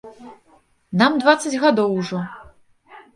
[1.01, 2.23] Нам дваццаць гадоў ужо.